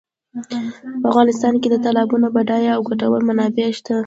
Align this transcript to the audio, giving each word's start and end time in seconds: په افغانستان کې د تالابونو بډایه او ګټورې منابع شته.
په 1.01 1.05
افغانستان 1.11 1.53
کې 1.61 1.67
د 1.71 1.75
تالابونو 1.85 2.27
بډایه 2.35 2.71
او 2.75 2.81
ګټورې 2.89 3.23
منابع 3.29 3.67
شته. 3.77 3.95